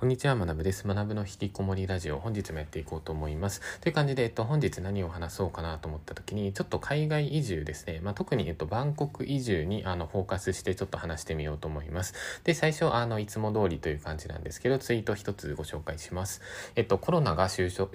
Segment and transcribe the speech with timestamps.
[0.00, 0.88] こんにちは、学部です。
[0.88, 3.60] 学部の引きこもりラジオ、本日もやっていこうと思います。
[3.82, 8.00] という感じで、えっと、本日何を話そうかなと思った時に、ちょっと海外移住ですね。
[8.02, 12.14] まあ、特に、えっと、バンコク移住に、あの、フォーカスしてちょっと話してみようと思います。
[12.44, 16.40] で、最初、あの、いつも通りという感じなんですけど、ツイート一つご紹介します。
[16.76, 17.94] えっと、コロナが収束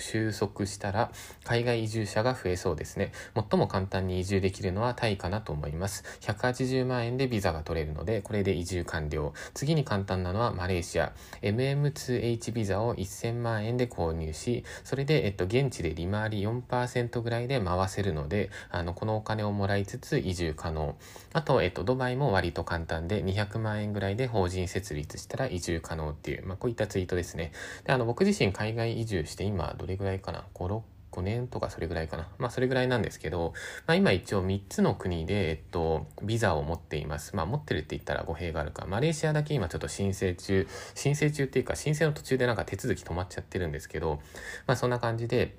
[0.67, 1.11] したら、
[1.43, 3.13] 海外移住者が増えそうですね。
[3.33, 6.03] 最も簡単に移住できるのはタイかなと思います。
[6.21, 9.33] 180万円でビザが取れるので、これで移住完了。
[9.55, 11.11] 次に簡単なのはマレーシア。
[11.41, 20.95] MM 2H ビザザを1000万円で購入し、それで、えっと、現地で利回り4%ぐらいで回せるので、あの、このお金をもらいつつ移住可能。
[21.33, 27.51] あと、えっと、ドバイも割と簡単で、200万円ぐらいで法人設立したら移住可能っていう、まあ、こういったツイートですね。
[27.85, 32.27] で、あの、僕自身海外移住して今、どれぐらいかな ?5、6 5年とかそれぐらいかな。
[32.37, 33.53] まあそれぐらいなんですけど、
[33.87, 37.35] まあ今一応3つの国で、えっと、ビザを持っています。
[37.35, 38.85] まあ持ってるって言ったら語弊があるか。
[38.85, 44.19] マレーシアだけ今ちょっと申請中、申請中っていうか申請の途中でなんか手続き止まっちゃってるんですけど、
[44.67, 45.55] まあそんな感じで、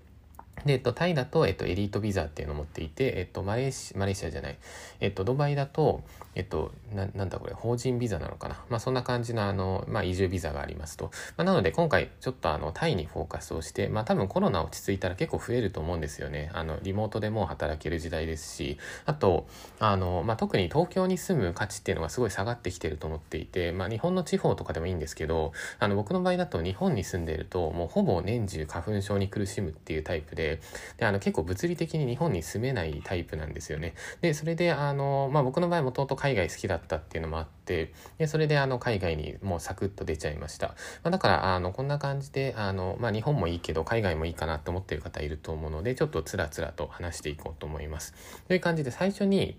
[0.64, 4.58] で、えっと、タイだと、えっと、エリートビザっていうのを持っていて、えっと、マレーシ、マレーシアじゃない、
[5.00, 6.02] えっと、ドバイだと、
[6.34, 8.62] えっと、な、なんだこれ、法人ビザなのかな。
[8.68, 11.06] まあ、そんな感じの、あの、まあ、移住ビザがありますと。
[11.36, 16.50] まあ、なので、今回、ちょっと、あの、タイにフォーカスをして、まあ、多分コロナ落ち着いたら結構増えると思うんですよね。
[16.52, 19.46] あの、リモートでも働ける時代ですし、あと、
[19.78, 30.45] あの、まあ、特に東京に住む価値っていうのがすごい下がってきてると思っていて、まあ、日本の地方とかでもいいんですけど、あの、僕の場合だと日本に住んでいると、もうほぼ年中花粉症に苦しむっていうタイプで、
[30.96, 33.94] で、あの、結構物理的に日本に住めないタイプなんですよね。
[34.20, 40.68] で、それで、あの、まあ、僕の場合もともと海外好きだったっていうのもあって、で、それであの海外にもうサクッと出ちゃいました。
[41.02, 48.14] まあ、だから、あの、こんな感じで、あの、まあ、日本もいいけど海外もいいかなって思ってる方いると思うので、ちょっとつらつらと話していこうと思います。
[48.48, 49.58] という感じで最初に、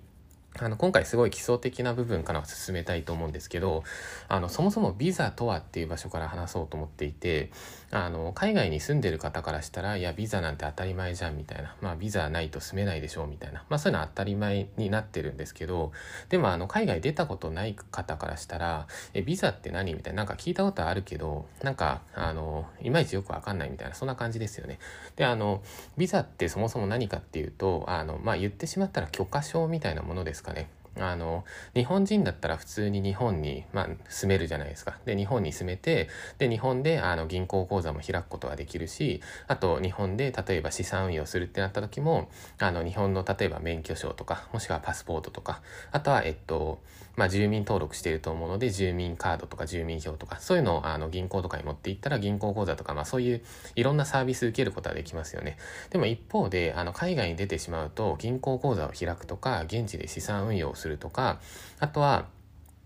[0.60, 3.84] あの、今回すごい基礎的な部分から進めたいと思うんですけど、
[4.28, 7.52] あの、そもそもビザとはっていう場所から話そうと思っていて、
[7.90, 15.94] あの、海外に住んでる方からしたら、いや、ビザなんて当たり前じゃんみたいな、まあ、ビザないと住めないでしょうみたいな、まあ、そういうのは当たり前になってるんですけど、
[16.30, 24.80] でも、あの、海外出たことない方からしたら、え、ビザって何みたいな、なんか聞いたことあるけど、なんか、あの、いまいちよくわかんないみたいな、そんな感じですよね。
[25.16, 25.64] で、あの、
[25.98, 30.70] ビザってそもそも何かっていうと、あの、まあ、言ってしまったら許可証みたいなものですかね。
[31.00, 35.00] あの、日本人だったら普通に日本に、まあ、住めるじゃないですか。
[35.06, 46.80] で、日本に住めて、で、日本で、あの、銀行口座も開くことができるし、あと、日本で、例えば資産運用するってなった時も、あの、日本の、例えば免許証とか、もしくはパスポートとか、あとは、えっと、
[47.18, 53.42] まあ、住民登録していると思うので、住民カードとか住民票とか、そういうのを、あの、銀行とかに持っていったら、銀行口座とか、まあ、そういう、
[53.76, 55.58] いろんなサービス受けることはできますよね。
[55.90, 61.40] でも一方で、あの、海外に出てしまうと、銀行口座を開くとか、現地で資産運用をするとか、
[61.80, 62.28] あとは、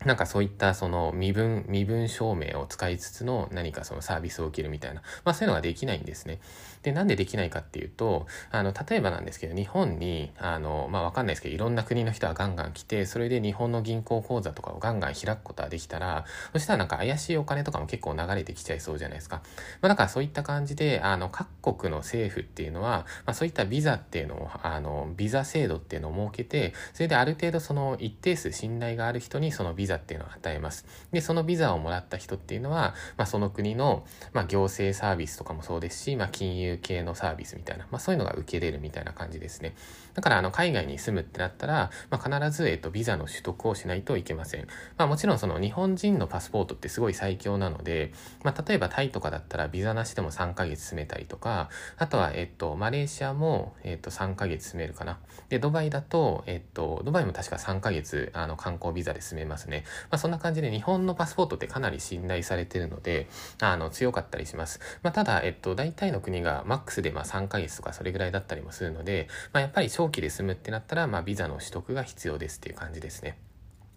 [0.05, 6.39] なんかそういったその身分、身分証明を使いつつの何かそのサービスを受けるみたいな、まあそういうのができないんですね。
[6.81, 19.43] で、なんでできないかっていうと、あの、例えばなんですけど、日本に、あの、まあわかんないですけど、いろんな国の人がガンガン来て、それで日本の銀行口座とかをガンガン開くことができたら、そしたらなんか怪しいお金とかも結構流れてきちゃいそうじゃないですか。
[19.81, 30.85] まあだからそういった感じで、あの、各国の政府っていうのは、まあそういったビザっていうのを、あの、ビザ制度っていうのを設けて、それである程度その一定数信頼がある人にそのビザザっていうのを与えます。
[31.11, 39.75] で、そのビザをもらった人っていうのは、まあその国の、まあ行政サービスとかもそうですし、まあ金融系のサービスみたいな、まあそういうのが受けれるみたいな感じですね。
[40.13, 44.67] だからあの海外に住むってなったら、まあ必ず、えっと、ビザの取得をしないといけません。
[44.97, 48.13] まあもちろんその日本人のパスポートってすごい最強なので、
[48.43, 55.19] まあ例えばタイとかだったらビザなしでも3ヶ月住めたりとか、あとはえっと、マレーシアもえっと3ヶ月住めるかな。
[55.49, 59.80] で、ドバイだと、えっと、ドバイも確か3ヶ月あの観光ビザで住めますね。
[60.09, 63.27] まあそんな感じで日本のパスポートってかなり信頼されてるので、
[63.61, 64.79] あの強かったりします。
[65.03, 73.37] まあただ、えっと、大体の国がマックスでまあ3ヶ月とかそれぐらいだったりもするので、まあ、やっぱり長期で住むってなったら、まあ、ビザの取得が必要ですっていう感じですね。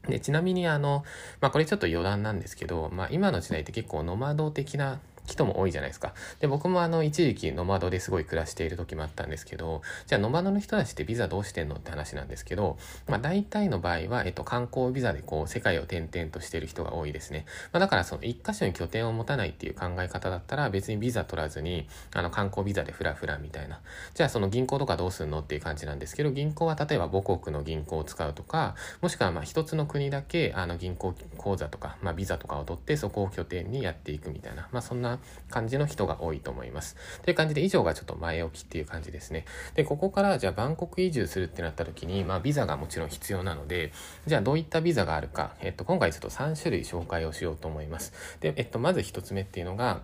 [0.09, 1.05] で、ちなみにあの、
[1.41, 6.13] まあ、これちょっと余談なんですけど、まあ、今の時代って結構ノマド的な人も多いじゃないですか。
[6.41, 12.77] で、僕もあの、一時期ノマドですごい暮らしている時もあったんですけど、じゃあノマドの人たちってビザどうしてんのって話なんですけど、
[13.09, 17.47] まあ大体の場合は、えっと、観光ビザでこう、世界を転々としてる人が多いですね。
[17.73, 23.81] まあだからその一箇所に拠点を持たないっていう考え方だったら、別にビザ取らずに、あの、観光ビザでフラフラみたいな。
[24.15, 34.69] じゃあその銀行とかどうすんのっていう感じなんですけど、銀行は例えば母国の銀行を使うとか、もしくはまあ一つの国だけ、あの、銀行口座とか、まあビザとかを取って、そこを拠点にやっていくみたいな。
[34.71, 35.14] まあそんな
[35.51, 36.97] 感じの人が多いと思います。
[37.23, 39.45] という感じで以上がちょっと前置きっていう感じですね。
[39.75, 43.93] で、ここからじゃあバンコク移住するってなった時に、まあビザがもちろん必要なので、
[44.27, 48.13] じゃあどういったビザがあるか、えっと今回ちょっと3種類紹介をしようと思います。
[48.41, 50.03] で、えっとまず1つ目っていうのが、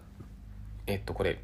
[0.87, 1.39] えっとこれ、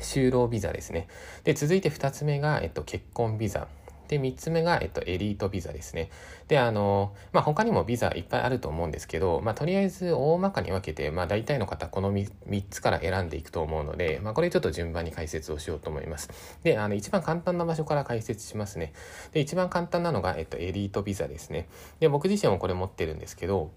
[0.00, 1.08] 就労ビザですね。
[1.44, 3.68] で、続いて2つ目が、えっと、結婚ビザ。
[4.08, 6.10] で、3つ目が、えっと、エリートビザですね。
[6.48, 16.30] で、あの、まあ、他にもビザいっぱいあると思うんですけど、まあ、とりあえず大まかに分けて、まあ、大体の方、この 3, 3つから選んでいくと思うので、まあ、これちょっと順番に解説をしようと思います。
[16.62, 18.92] で、あの、一番簡単な場所から解説しますね。
[19.32, 21.68] で、一番簡単なのが、えっと、エリートビザですね。
[22.00, 23.70] で、僕自身もこれ持ってるんですけど、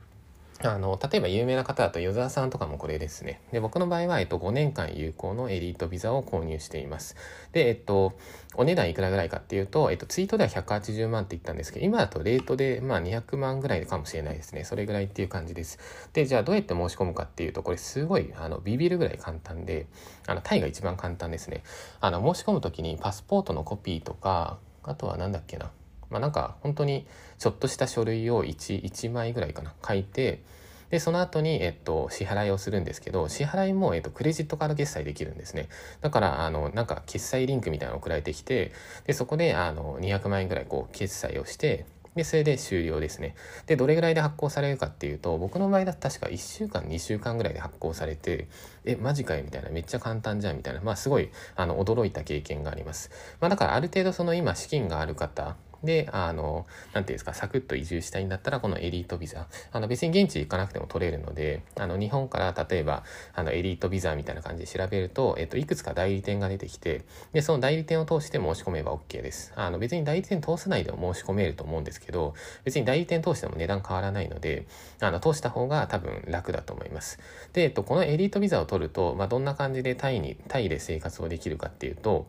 [0.61, 3.39] あの、例えば有名な方だと与沢さんとかもこれですね。
[3.53, 7.15] で、僕の場合は、えっと、5年間有効のエリートビザを購入しています。
[7.53, 8.13] で、えっと、
[8.56, 14.65] お値段いくらぐらいかっていうと、えっと、ツイートでは180万って言ったんですけど、今だとレートで、まあ、200万ぐらいかもしれないですね。
[14.65, 15.79] それぐらいっていう感じです。
[16.11, 19.88] で、じゃあどうやって申し込むかっていうと、これすごい、あの、ビビるぐらい簡単で、
[20.27, 21.63] あの、タイが一番簡単ですね。
[22.01, 25.71] あの、申し込むときにパスポートのコピーとか、あとは何だっけな。
[26.09, 27.06] まあ、なんか、本当に、
[27.38, 30.41] ちょっとした書類を1、1枚ぐらいかな、書いて、
[30.89, 35.69] で、その後に、えっと、支払いをするんですけど、支払いも、えっと、クレジットカード決済できるんですね。
[36.01, 38.71] だから、あの、なんか、決済リンクみたいなの送られてきて、
[39.06, 41.85] で、そこで、あの、200万円ぐらい、こう、決済をして、
[42.15, 43.35] で、それで終了ですね。
[43.67, 48.47] で、どれぐらいで発行されるかっていうと、僕の場合だと確か1週間、2週間ぐらいで発行されて、
[48.83, 53.11] え、マジかよみたいな、めっちゃ簡単じゃんみたいな、まあすごい、あの、驚いた経験があります。
[53.39, 59.48] まあだからある程度その今資金がある方、で、あの、なんていうんですか、サクッと移住したいんだったら、このエリートビザ。
[59.72, 63.04] あの、別に現地行かなくても取れるので、あの、日本から例えば、
[63.34, 67.04] あの、エリートビザみたいな感じで調べると、えっと、いくつか代理店が出てきて、
[67.34, 69.54] で、その代理店を通して申し込めば OK です。
[69.56, 72.34] あの、別に代理店通さないでも申し込めると思うんですけど、
[72.64, 74.66] 別に代理店通しても値段変わらないので、
[75.00, 77.20] あの、通した方が多分楽だと思います。
[77.54, 82.28] で、えっと、このエリートビザを取ると、まあ、どんな感じでタイに、タイで生活をできるかっていうと、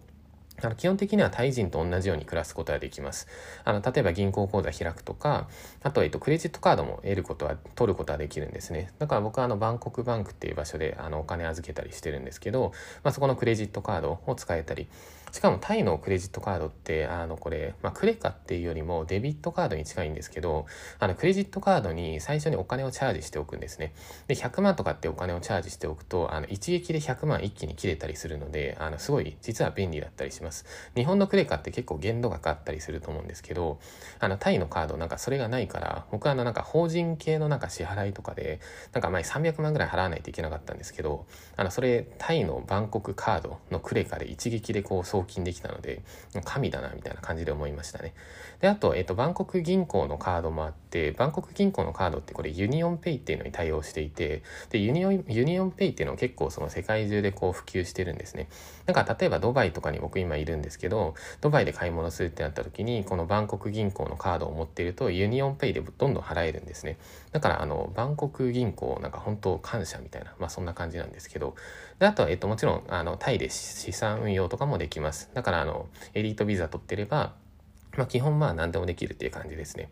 [0.62, 3.28] あの基本的にはタイ人と同じように暮らすことができます。
[3.64, 5.48] あの例えば銀行口座開くとか、
[5.82, 8.92] あと,、えっとクレジットカードも得ることは、取ることはできるんですね。
[8.98, 12.72] だから僕はあのバンコクバンクっていう場所であのお金預けたりしてるんですけど、
[13.02, 14.86] まあ、そこのクレジットカードを使えたり、
[15.32, 20.66] しかもタイのクレジットカードって、あの、これ、まあ、クレカっていうよりもデビットカードに近いんですけど、
[20.98, 23.92] あの、クレジットカードに最初にお金をチャージしておくんですね。
[24.26, 30.66] で、100万とかってお金をチャージしておくと、あの、一撃で100万一気に切れたりするので、あの、すごい、実は便利だったりします。
[30.94, 33.78] 日本のクレカって結構限度がかかったりすると思うんですけど、
[34.18, 38.60] あの、タイのカードなんかそれがないから、僕はあの、なんか法人系のなんか支払いとかで、
[38.92, 46.02] なんか前300万ぐらい払わないといけなかったんですけど、あの、それ、タイのバンコクカードのクレカで一撃でこう送金できたので、
[46.44, 48.14] 神だなみたいな感じで思いましたね。
[48.60, 58.48] で、あと、えっと、バンコク銀行のカードもあって、バンコク銀行のカードってこれ UnionPay っていうのに対応していて、で、 Union、UnionPay っていうのは結構その世界中でこう普及してるんですね。
[58.86, 66.98] なんか例えばドバイとかに僕今いるんですけど、ドバイで買い物するってなった時に、このバンコク銀行のカードを持っていると UnionPay でどんどん払えるんですね。
[67.32, 71.54] だからあの、バンコク銀行なんか本当感謝みたいな、まあそんな感じなんですけど、
[72.00, 75.30] で、あとは、えっと、もちろん、あの、タイで資産運用とかもできます。
[75.34, 77.34] だから、あの、エリートビザ取ってれば、
[77.96, 79.90] まあ、基本まあ何でもできるっていう感じですね。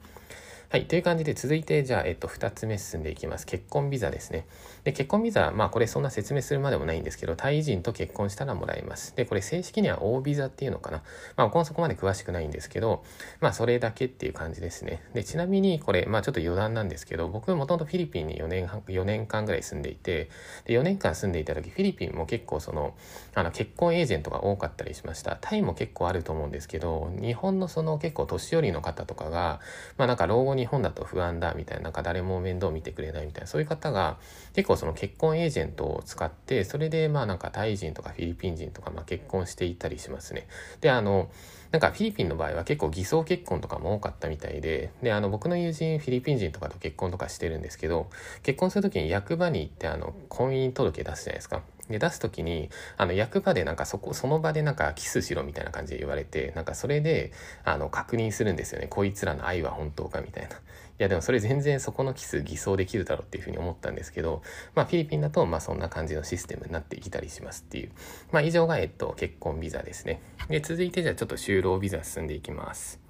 [0.70, 0.85] はい。
[0.85, 3.47] という感じで続いて、じゃあ、えっと、二つ目進んでいきます。
[3.47, 4.47] 結婚ビザですね。
[4.85, 9.17] で、結婚ビザ、まあ、これそんな説明するまでもないんですけど、タイ人と結婚したらもらえます。
[9.17, 10.99] で、これ正式には O ビザっていうのかな。
[11.38, 13.03] まあ、僕もそこまで詳しくないんですけど、
[13.41, 15.03] まあ、それだけっていう感じですね。
[15.15, 20.28] で、ちなみにこれ、まあ、ちょっと余談なんですけど、僕もともとフィリピンに4年半、4年間ぐらい住んでいて、
[20.66, 22.95] で、4年間住んでいた時、フィリピンも結構その、
[23.35, 25.38] あの、結婚エージェントが多かったりしました。
[25.40, 29.61] タイも結構あると思うんですけど、日本のその結構年寄りの方とかが、
[29.97, 34.19] まあ、なんか老後に日本だと不安だみたいな、なんか誰も面倒見てくれないみたいな、そういう方が
[34.55, 40.47] 結構その結婚エージェントを使って、それでまあなんかタイ人とかフィリピン人とかまあ結婚していったりしますね。
[40.81, 41.31] で、あの、
[41.71, 48.09] なんかフィリピンの場合は結構偽装結婚とかも多かったみたいで、で、あの僕の友人フィリピン人とかと結婚とかしてるんですけど、
[48.43, 51.62] 結婚するときに役場に行ってあの婚姻届出すじゃないですか。
[51.88, 57.33] で、出すときに、あの、役場でなんかそこ、その場でなんかキスしろみたいな感じで言われて、なんかそれで、
[57.64, 58.87] あの、確認するんですよね。
[58.88, 60.50] こいつらの愛は本当かみたいな。
[60.50, 60.59] い
[60.99, 64.42] や、でもそれ全然そこのキス偽装できるだろうっていうふうに思ったんですけど、
[64.75, 67.92] まあ、フィリピンだと、まあ、そんな感じのシステムになってきたりしますっていう。
[68.33, 70.21] まあ、以上が、えっと、結婚ビザですね。
[70.49, 73.08] で、続いてじゃあちょっと就労ビザ進んでいきます。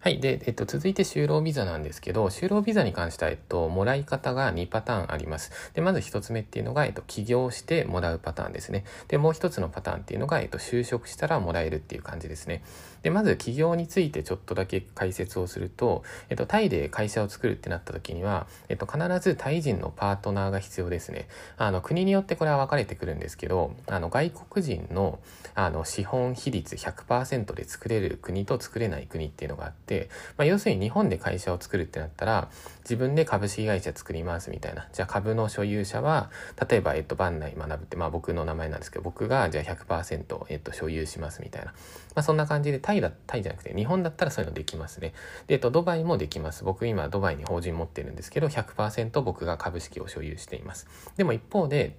[0.00, 0.20] はい。
[0.20, 5.50] で、えっと、続いて就労ビザなんですけど、就労ビザに関しては、えっと、もらい方が2パターンあります。
[5.74, 8.84] で、まず1つ目っていうのが、えっと、起業してもらうパターンですね。
[9.08, 12.62] で、もう1つのパターンっていうのが、えっと、就職したらもらえるっていう感じですね。
[13.02, 21.26] で、まず起業についてちょっとだけ解説をすると、えっと、タイで会社を作るってなった時には、えっと、必ずタイ人のパートナーが必要ですね。
[21.56, 25.18] あの、国によってこれは分かれてくるんですけど、あの、外国人の、
[25.56, 29.97] あの、資本比率100%で作れる国と作れない国っていうのがあって、
[30.36, 32.48] まあ、要するに日本で会社を作るってなったら、
[32.80, 34.88] 自分で株式会社作りますみたいな。
[34.92, 36.30] じゃあ株の所有者は、
[36.68, 41.72] 例えば、えっと、万内学ぶって、まあ僕の名前なんですけど、僕がじゃあ100%、えっと、所有しますみたいな。
[42.14, 45.12] まあそんな感じで、タイだ、タイじゃなくて、日本だったらそういうのできますね。
[45.46, 46.64] で、えっと、ドバイもできます。
[46.64, 50.86] 僕今、ドバイに法人持ってるんですけど、100%僕が株式を所有しています。
[51.16, 51.96] でも一方で、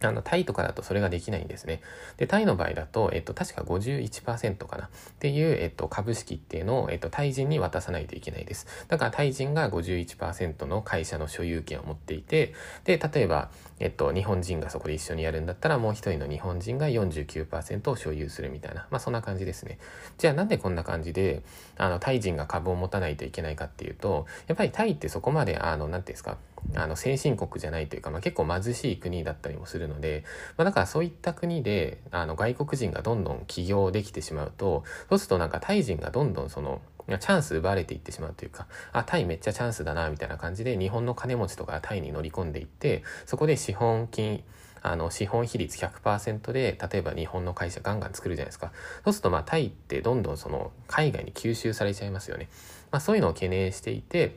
[0.00, 1.80] あの、タイとかだとそれができないんですね。
[2.16, 4.88] で、タイの場合だと、えっと、確か51%かなっ
[5.18, 8.66] ていう、えっと、株式っていうのを、えっと、タイ人に渡さないといけないです。
[8.88, 13.50] だからタイ人が51%の会社の所有権を持っていて、で、例えば、
[13.80, 19.78] えっと、日本人がそこで一緒にやるんだったら、もう一人の日本人が49%を所有するみたいな、まあそんな感じですね。
[20.16, 21.42] じゃあなんでこんな感じで、
[21.76, 26.38] あの、タイ人が株を持たないといけないかっていうと、やっぱりタイってそこまで、あの、なんていうんですか、
[26.74, 30.24] あの先進国じゃないというか、まあ、結構貧しい国だったりもするので、
[30.56, 36.80] まあ、だからそういった国であの外国人がどんどん起業できてしまうとそうするとなんかタイ人がどんどんその
[37.16, 44.44] チャンス奪われていってしまうというか、あ、タイめっちゃチャンスだな、みたいな感じで、日本の金持ちとかタイに乗り込んでいって、そこで資本金、
[44.82, 48.72] あの、資本比率100%で、例えば日本の会社ガンガン作るじゃないですか。
[49.04, 52.48] そうすると、まあ、タイってどんどんその、海外に吸収されちゃいますよね。
[52.90, 54.36] まあ、そういうのを懸念していて、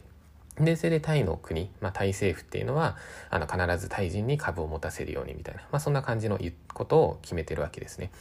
[0.59, 2.97] で、それでタイの国、まあ、タイ政府っていうのは、
[3.29, 6.39] あの、必ずタイ人に株を持たせるようにみたいな、まあ、そんな感じの
[6.73, 8.11] ことを決めてるわけですね。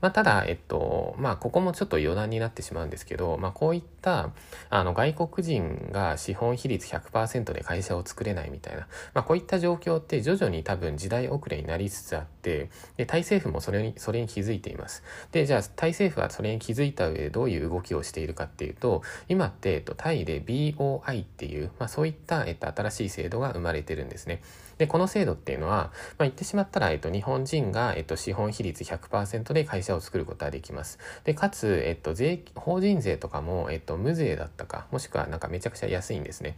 [0.00, 4.30] まあ、ただ、えっと、まあ、ここもちょっと余談になってしまうんですけど、まあ、こういった、
[4.68, 15.02] あの、外国人が資本比率100%で会社を作れないみたいな、まあ、こういった状況って徐々に多分時代遅れになりつつあって、で、タイ政府もそれに、それに気づいています。
[15.32, 24.42] で、じゃあ、タイ政府はそれに気づいた上でどういう動きをしているかっていうと、今って、えっと、タイで BOI っていう、まあ、そういった、えっと、新しい制度が生まれてるんですね。
[24.78, 30.98] で、この制度っていうのは、まあ、言ってしまったら、えっと、日本人が、えっと、資本比率100%で会社を作ることができます。
[31.24, 36.56] で、かつ、えっと、税、法人税とかも、えっと、無税だったか、もしくはなんかめちゃくちゃ安いんですね。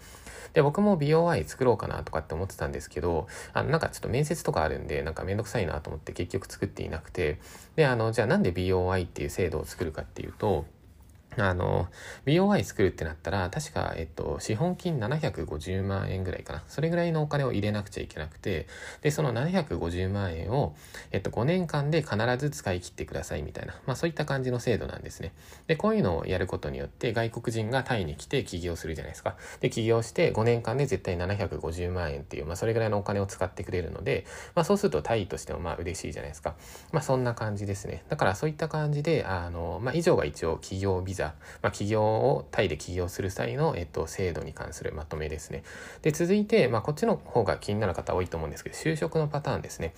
[0.52, 7.40] で、僕も BOI 作ろうかなとかって思ってたんですけど、あの、なんかちょっと面接とかあるんで、なんかめんどくさいなと思って結局作っていなくて、
[7.76, 10.66] で、あの、じゃあなんで BOI っていう制度を作るかっていうと、
[11.39, 11.89] あの、
[12.27, 16.62] BOI 作るってなったら、確か、えっと、資本金750万円ぐらいかな。
[16.69, 18.67] それぐらいのお金を入れなくちゃいけなくて、
[19.01, 20.75] で、その750万円を、
[21.11, 25.33] えっと、5年間で必ず使い切ってくださいみたいな、まあそういった感じの制度なんですね。
[25.67, 29.37] で、こういうのをやることによって、外国人がタイに来て起業するじゃないですか。
[29.61, 36.55] で、起業して5年間で絶対750万円っていう、まあそれぐらいのお金を使ってくれるので、まあそうするとタイとしてもまあ嬉しいじゃないですか。
[36.93, 38.05] まあそんな感じですね。
[38.09, 45.62] だからそういった感じで、あの、まあ以上が一応企業ビザザ、まあ、起業をタイで起業する際の、えっと、制度に関するまとめですね。
[46.02, 49.95] で、続いて、まあ、こっちの方が気になる方多いと思うんですけど、就職のパターンですね。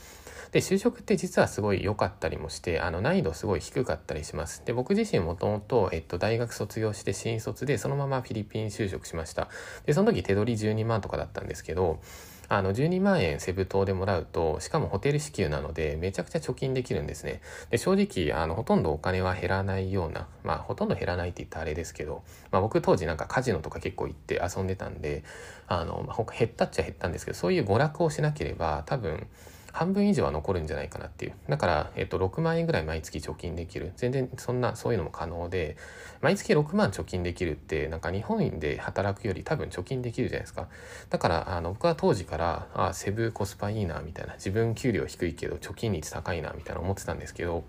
[0.53, 4.63] で、就職って実はすごい良かったりもして、あの、難易度すごい低かったりします。
[4.65, 9.49] で、僕自身もともと、えっと、大学卒業して新卒で、そのままフィリピン就職しました。
[9.87, 12.01] で、その時手取り12万とかだったんですけど、
[12.49, 17.41] あの、12万円セブ島でもらうと、しかもホテル支給なので、めちゃくちゃ貯金できるんですね。
[17.71, 25.25] で、正直、あの、ほとんどお金は減らないような、まあ、ほとんど減らないって言ったらあれですけど、まあ、僕当時なんかカジノとか結構行って遊んでたんで、
[25.67, 29.27] あの、まあ、減ったっちゃ減ったんですけど、そういう娯楽をしなければ、多分、
[29.75, 31.35] 半分以上は残るんじゃないかなっていう。
[31.49, 33.93] だから、えっと、6万円ぐらい毎月貯金できる。
[33.97, 35.77] 全然そんな、そういうのも可能で、
[36.21, 40.69] 毎月6万貯金できるって、なんか日本で働くより多分貯金できるじゃないですか。
[41.11, 44.35] だから、あの、僕は当時から、あ、セブコスパいいな、みたいな。
[44.35, 47.65] 自分給料低いけど貯金率高いな、みたいな思ってたんですけど、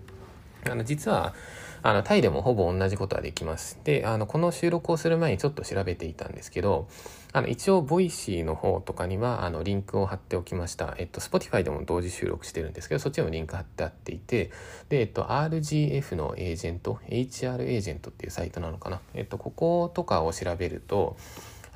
[0.70, 1.34] あの、実は、
[1.82, 3.80] あの、タイでもほぼ同じことはできます。
[3.84, 6.88] で、あの、この収録をする前にちょっと調べていたんですけど、
[7.36, 10.94] あの、一応、ボイシーの方とかには、あの、リンクを貼っておきました。
[10.96, 14.50] えっと、Spotify でも同時収録してるんですけど、そっちのリンク貼ってあっていて、
[14.88, 19.02] で、えっと、RGF のエージェント、HR エージェントっていうサイトなのかな。
[19.12, 21.18] えっと、こことかを調べると、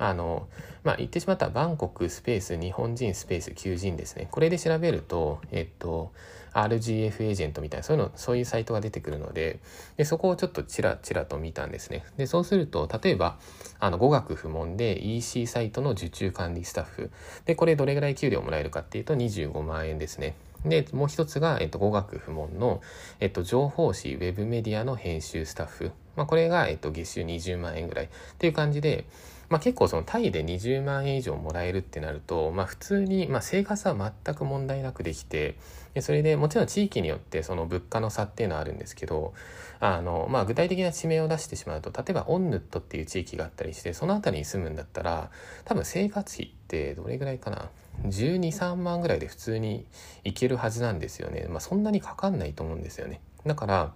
[0.01, 0.47] あの、
[0.83, 4.27] まあ、言ってしまったバンコクスペース日本人スペース求人ですね。
[4.31, 6.11] これで調べると、えっと、
[6.53, 9.59] RGF エージェントみたいな、そういうの、そういうサイトが出てくるので、
[9.97, 12.03] で、そこをちょっとチラチラと見たんですね。
[12.17, 13.37] で、そうすると、例えば、
[13.79, 17.11] あの、語学不問で EC サイトの受注管理スタッフ。
[17.45, 20.35] で、これどれぐらい給料もらえるかっていうと25万円ですね。
[20.65, 22.81] で、もう一つが、えっと、語学不問の、
[23.19, 25.91] えっと、情報誌ウェブメディアの編集スタッフ。
[26.15, 29.05] まあ、これが、えっと、月収20万円ぐらいっていう感じで、
[29.51, 35.57] まあ、結構そのタイで20万円以上もらえるってなると、まあ、普通に、ま、生活は全く問題なくできて
[35.93, 39.33] でそれでもちろん地域によってその物価の差っていうのはあるんですけど
[39.81, 45.29] あの、まあ、具体的な地名を出してしまうと例えばオンヌットっていう地域があったりしてその辺りに住むんだったら
[45.65, 47.69] 多分生活費ってどれぐらいかな
[48.05, 49.85] ？123万ぐらいで普通に
[50.23, 53.19] 行けるはずなんですよね、まあ、そんなにかかんないと思うんですよね。
[53.45, 53.91] だから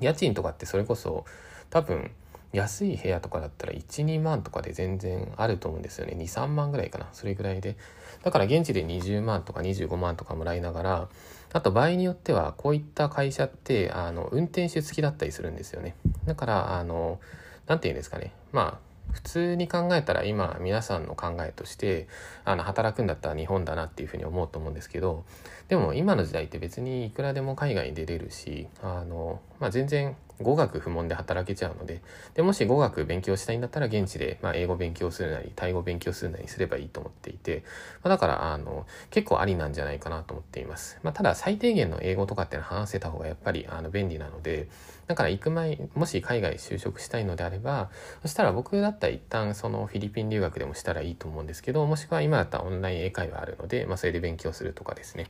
[0.00, 1.26] 家賃とかってそれこそ
[1.68, 2.10] 多分
[2.52, 6.14] 安い部屋とかだったら12万とかで全然あると思うんですよね。
[6.16, 7.08] 23万ぐらいかな。
[7.12, 7.76] それぐらいで。
[8.22, 11.08] だから現地で20万とか25万とかもらいながら
[11.52, 15.94] あと場合によってはこういった会社ってあの運転手付きだったりするんですよね。
[16.24, 17.20] だからあの
[17.66, 18.32] 何て言うんですかね。
[18.52, 22.08] まあ普通に考えたら今皆さんの考えとして
[22.44, 25.24] あの働くんだったら日本だなっていうふうに思うと思うんですけど
[25.68, 32.00] でも今の時代って別にいくらでも海外に出れるしあの、まあ、全然語学不問で働けちゃうので
[32.34, 37.64] でもし語学勉強したいんだったら現地で、まあ、英語勉強するなりタイ語勉強するなりすればいいと思っていて、
[38.02, 44.68] まあ、だからあの結構ありなんじゃないかなと思っています、まあ、ただ最低限の英語とかっての話せた方がやっぱりあの便利なので
[45.06, 47.90] だから行く前もし海外就職したいのであれば
[48.22, 55.26] そしたら僕だったら一旦そのフィリピン留学でもしたらいいと思うんですけどもしくは今だったらオンライン英会話あるので、まあ、それで勉強するとかですね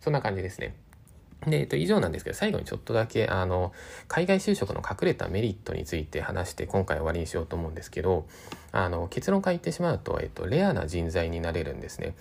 [0.00, 0.74] そんな感じですね。
[1.46, 3.72] で、えっと、以上なんですけど、最後にちょっとだけ、あの、
[4.08, 8.26] 海外就職の隠れたメリットについて話して、今回終わりにしようと思うんですけど、
[8.72, 12.14] あの、結論から言ってしまうと、えっと、レアな人材になれるんですね。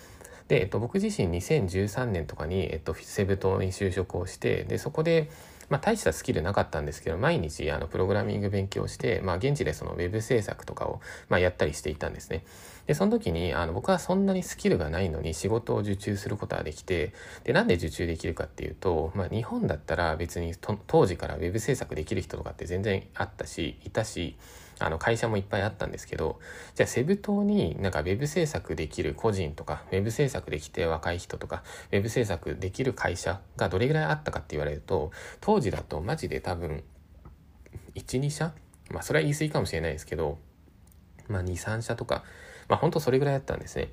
[0.47, 5.29] で、えっと、僕自身2013年とかに、えっと、セブ島に就職をして、で、そこで、
[5.69, 10.99] まあ、大したスキルなかったんですけど毎日あのプログラミング勉強して、まあ、現地でそのウェブ制作とかを、
[11.29, 12.43] まあ、やったりしていたんですね。
[12.87, 20.55] でその時にあの僕はそんなにスキルがないのに仕事を受注することはできてでなんで受注できるかっていうと、まあ、日本だったら別に
[20.87, 24.35] 当時からウェブ制作できる人とかって全然あったしいたし
[24.79, 26.39] あの会社もいっぱいあったんですけど
[26.75, 36.83] じゃあセブ島になんか web 制作できる個人とか web 制作できて若い人とか web 制作できる会社がどれぐらいあったかって言われると当時だとマジで多分
[37.95, 38.53] 12社
[38.89, 40.37] まあそれは言い過ぎかもしれないですけど
[41.27, 42.23] まあ23社とか
[42.69, 43.89] まあ本当それぐらいだったんですね。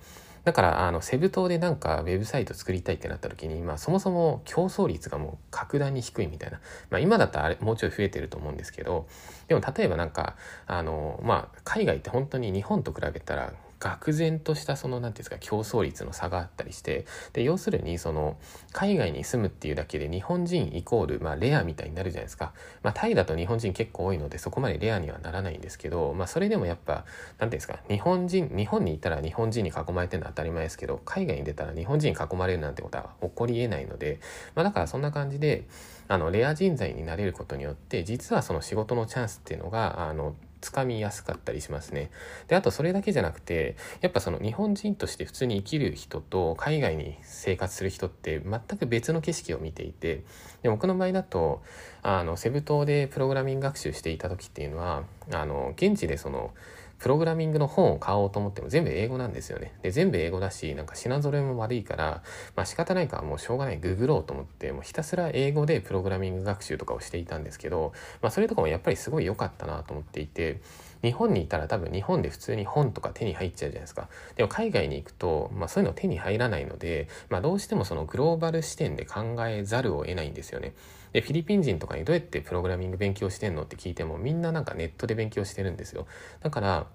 [0.46, 9.08] だからあのセブ島でなんかウェブサイト作りたいってなった時に、まあ、そもそも競争率がもう格段に低いみたいな、まあ、今だったらあれもうちょい増えてると思うんですけど
[9.48, 10.36] でも例えばなんか
[10.68, 18.36] あの、まあ、海外って本当に日本と比べたら愕然としたその何て言うんですか競争率の差があったりしてで要するにその
[18.72, 27.04] 海外に住むっていうだけで日本人イコール、まあ、レアみたいになるじゃないですか、まあ、タイだと日本人結構多いのでそこまでレアにはならないんですけど、まあ、それでもやっぱ何て
[27.40, 34.20] 言うんですか日本人日本にいたら日本人に囲まれてるのは当たり前ですけど海外に出たら日本人に囲まれるなんてことは起こりえないので、
[34.54, 35.64] まあ、だからそんな感じで
[36.08, 40.34] あのレア人材になれることによって実はその仕事のチャンスっていうのがあの
[40.66, 42.10] つかみやすかったりしますね。
[42.48, 50.24] であとそれだけじゃなくてやっぱその日本人として普通に生きる人と海外に生活する人って全く別の景色を見ていて
[50.62, 51.62] で僕の場合だと
[52.02, 56.52] あのセブ島でプログラミング学習していた時っていうのはあの現地でその
[56.98, 59.74] プログラミングの本を買おうと思っても全部英語なんですよね。
[59.82, 62.22] で、全部英語だし、なんか品揃えも悪いから、
[62.54, 70.60] まあ仕方ないからもうしょうがない、ググろうと思って、もうひたすら英語でプログラミング学習とかをしていたんですけど、まあそれとかもやっぱりすごい良かったなと思っていて、
[71.02, 74.08] 日本にいたら多分日本で普通に本とか手に入っちゃうじゃないですか。
[74.34, 80.72] でも海外に行くと、まあそういうの手に入らないので、まあどうしてもそのグローバル視点で考えざるを得ないんですよね。
[81.12, 86.06] で、フィリピン人とかにどうやってプログラミング勉強してんのって聞いてもみんななんかネットで勉強してるんですよ。
[86.42, 86.86] だから、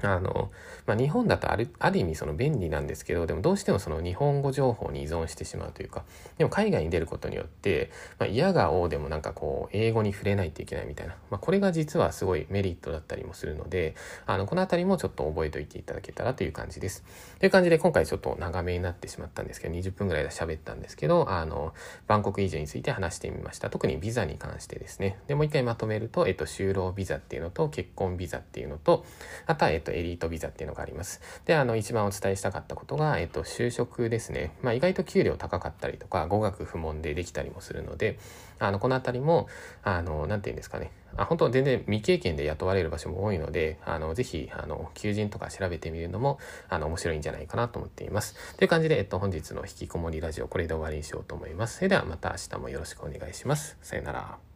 [0.00, 0.50] あの、
[0.86, 6.04] まあ、日本だとあるある意味その便利なんですけどでもどうしてもその日本語情報に依存してしまうというか
[6.38, 13.94] でも海外に出ることによって、まあ、嫌が王でもなんかこう英語に触れないといけないみたいな、まあ、これが実はすごいメリットだったりもするので
[14.26, 17.04] あのこの辺りもちょっと覚えておいていただけたらという感じです。
[17.42, 21.74] という感じで今回ちょっと長めになってしまったんですけど20分ぐらいで喋ったんですけどあの
[22.06, 29.04] バンコク移住について話してみました特にビザに関してですねでもう一回まとめると、えっと、就労ビザっていうのと結婚ビザっていうのと
[29.46, 31.20] あとは、えっと、エリートビザっていうのがあります。
[31.46, 34.56] で、あの、一番お伝えしたかったことが、えっと、就職ですね。
[34.62, 38.18] まあ、意外と給料高かったりとか、語学不問でできたりもするので、
[38.62, 39.48] あの、この辺りも、
[39.82, 40.92] あの、なんて言うんですかね。
[41.16, 48.56] あ本当全然未経験で雇われる場所も多いので、あの、ぜひ、あの、求人とか調べてみるのも、あの、面白いんじゃないかなと思っています。
[48.56, 51.76] という感じで、えっと、本日の引きこもりラジオ、これで終わりにしようと思います。
[51.76, 53.76] それではまた明日もよろしくお願いします。
[53.82, 54.51] さよなら。